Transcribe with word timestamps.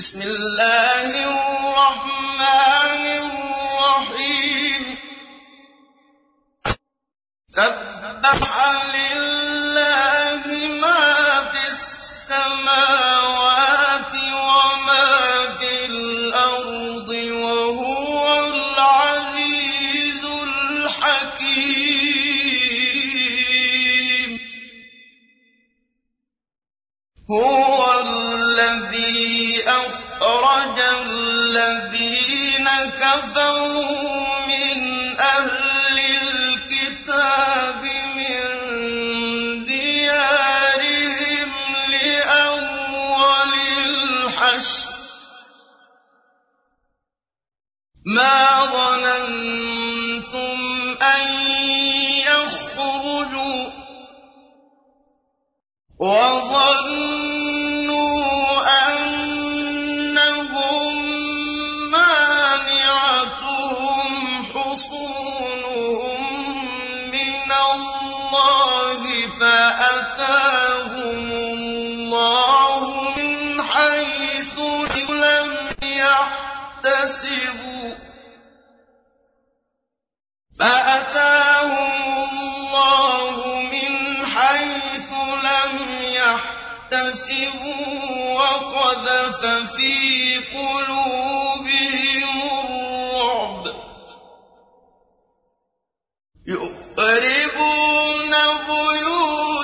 بسم 0.00 0.22
الله 0.22 1.10
الرحمن 1.28 3.04
الرحيم. 3.20 4.82
سبح 7.48 8.56
لله 8.96 10.19
الذين 31.60 32.68
كفروا 33.00 33.79
اللَّهِ 68.30 69.28
فَأَتَاهُمُ 69.40 71.30
اللَّهُ 71.32 72.82
مِنْ 73.16 73.62
حَيْثُ 73.62 74.58
لَمْ 75.10 75.70
يَحْتَسِبُوا. 75.82 77.30
فأتاهم 80.60 82.28
الله 82.32 83.36
من 83.72 83.92
حيث 84.26 85.10
لم 85.42 85.72
يحتسبوا. 86.02 87.50
وقذف 88.34 89.40
في 89.76 90.38
قلوبهم 90.38 91.49
يخربون 96.50 98.32
بيوتهم 98.68 99.59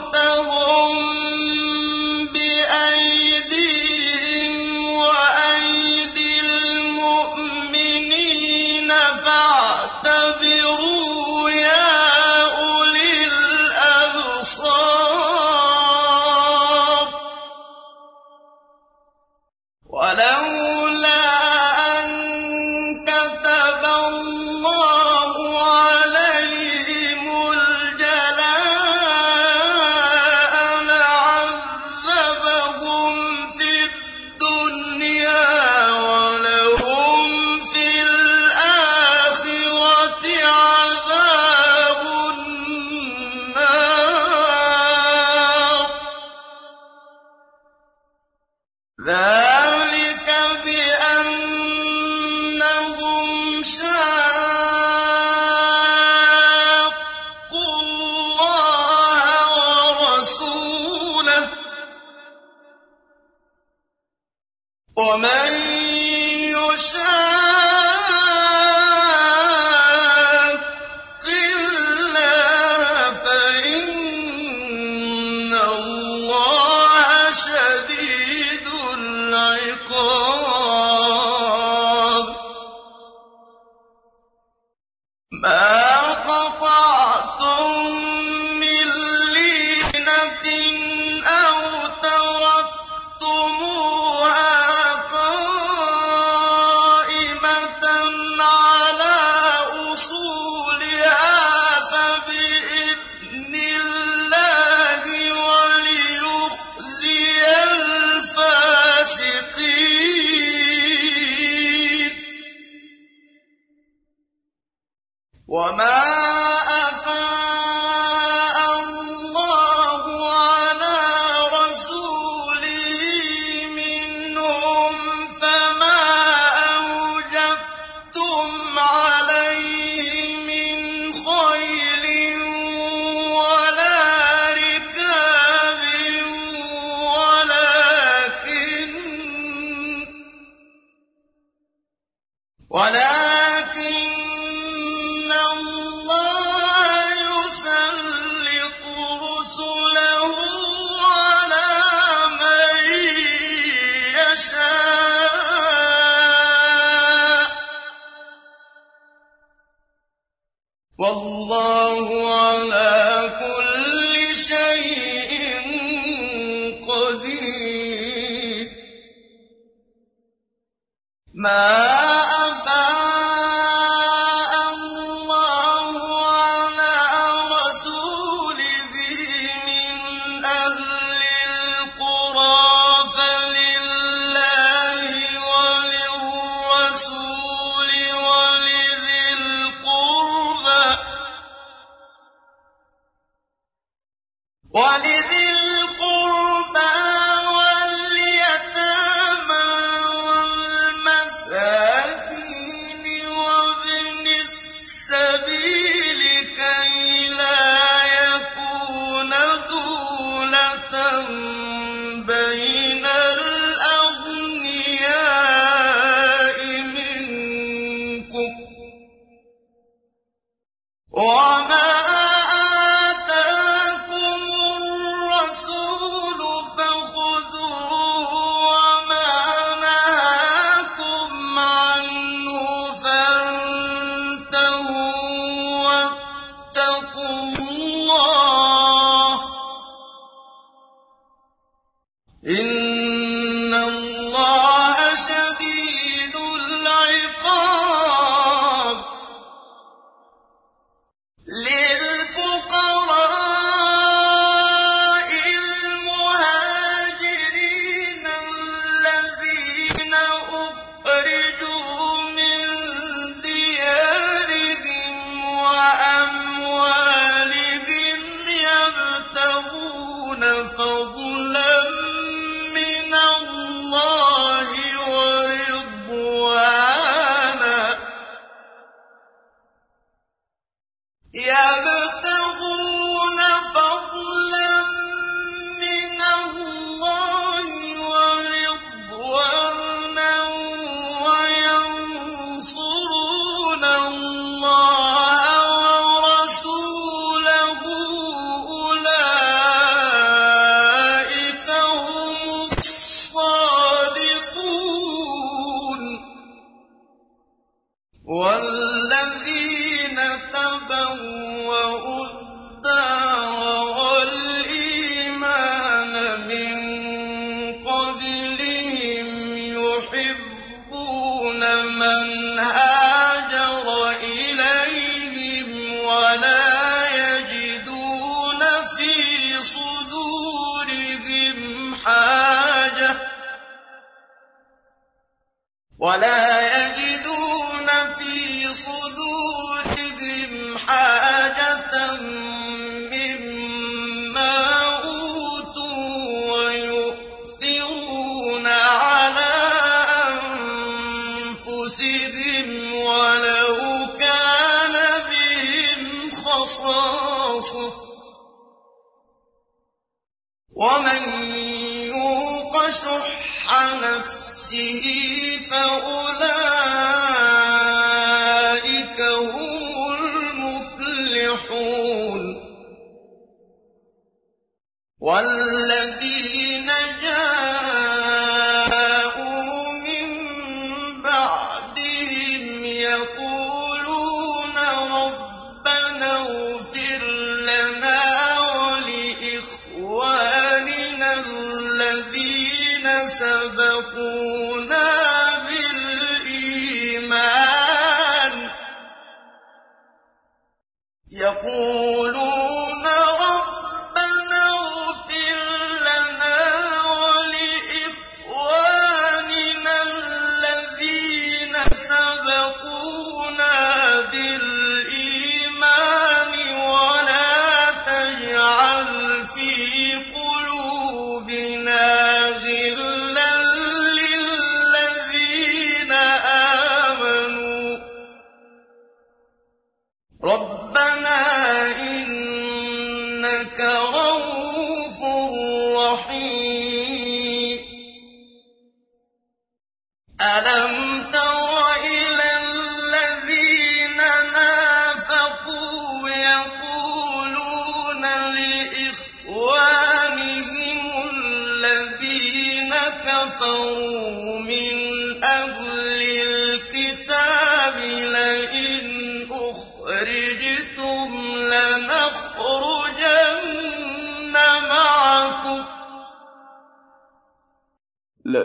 وما 115.56 115.95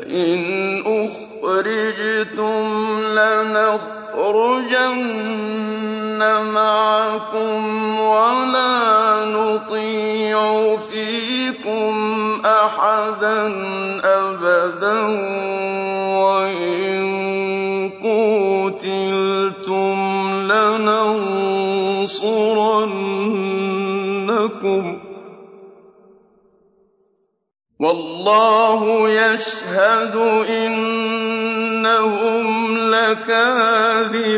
لئن 0.06 0.84
أخرجتم 0.86 2.64
لنخرجن 3.16 4.82
معكم 6.54 8.00
ولا 8.00 9.26
نطيع 9.26 10.78
فيكم 10.78 11.94
أحدا 12.46 13.48
أبدا 14.04 15.02
وإن 16.18 17.02
قتلتم 18.04 19.98
لننصرن 20.52 21.92
والله 27.82 29.10
يشهد 29.10 30.16
إنهم 30.50 31.18
لكاذبون. 32.78 34.32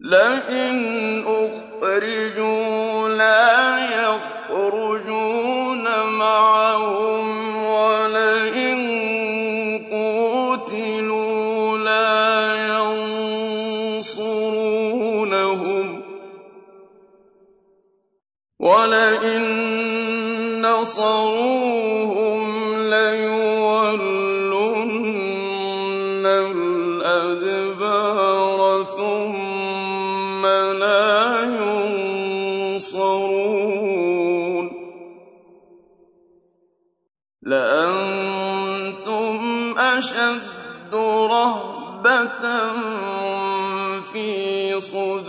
لئن 0.00 1.24
أخرجوا 1.26 3.08
لا 3.08 3.78
يخرجون 4.02 5.84
معهم 6.18 7.56
ولئن 7.64 8.78
قتلوا 10.58 11.78
لا 11.78 12.56
ينصرونهم. 13.98 14.42
ولئن 18.60 19.51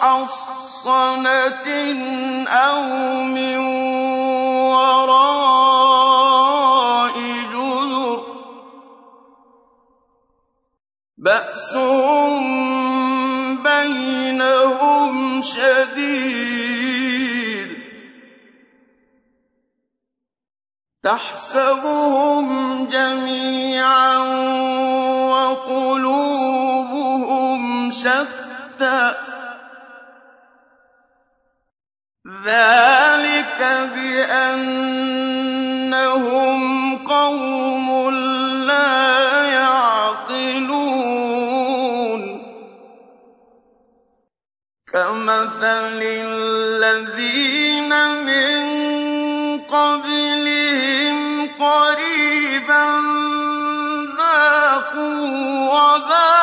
محصنة 0.00 1.68
أو 2.48 2.82
من 3.24 3.56
وراء 4.72 6.00
جذر 7.52 8.22
بأس 11.18 11.74
بينهم 13.64 15.42
شديد 15.42 16.50
تحسبهم 21.02 22.46
جميعا 22.86 24.18
وقلوبهم 25.30 26.40
شتى 27.90 29.29
ذلك 32.44 33.58
بأنهم 33.94 34.60
قوم 36.98 38.10
لا 38.66 39.44
يعقلون. 39.44 40.80
كمثل 44.92 46.02
الذين 46.02 47.92
من 48.26 48.60
قبلهم 49.58 51.48
قريبا 51.60 52.86
ذاقوا 54.18 55.26
وبالا 55.70 56.39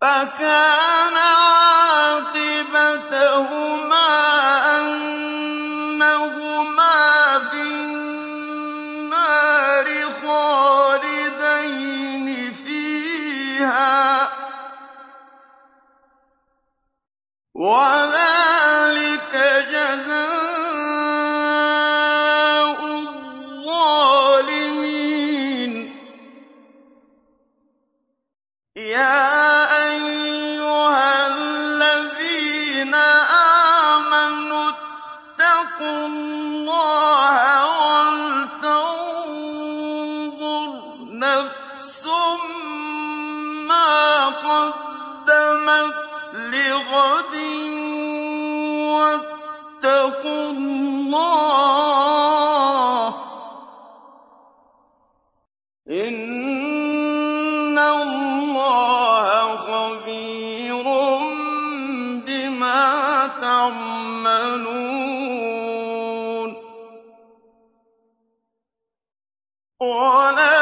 فَكَانَ 0.00 0.97
وَلَا 69.80 70.57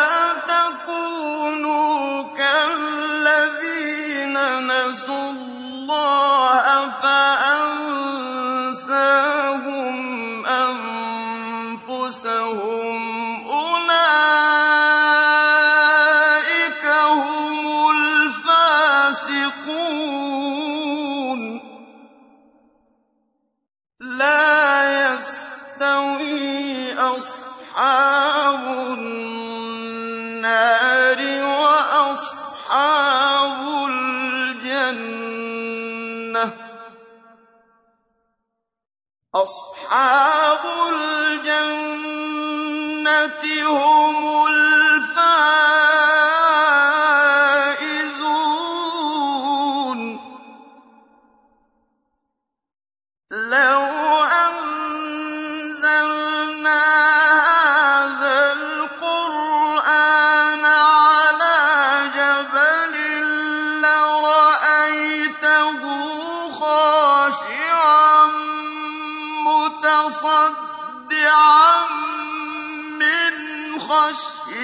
أصحاب 39.42 40.64
الجنة 40.92 41.66
هم 43.68 44.46
الجنة 44.46 44.85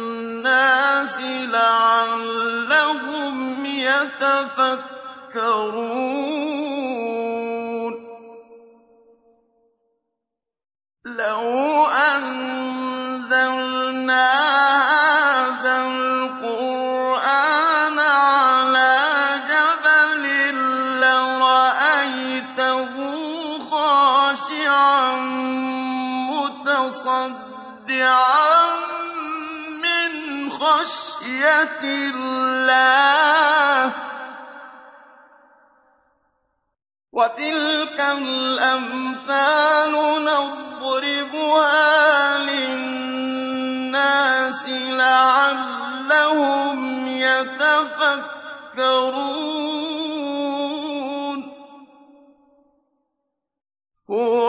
لعلهم 1.51 2.57
يتفكرون. 3.67 4.75
لو 11.05 11.87
أنزلنا 11.87 12.55
الله. 32.15 33.93
وتلك 37.13 38.01
الأمثال 38.01 39.93
نضربها 40.25 41.79
للناس 42.39 43.85
لعلهم 44.99 46.79
يتفكرون. 47.09 48.45
هو 54.11 54.44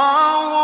اللَّهُ 0.00 0.59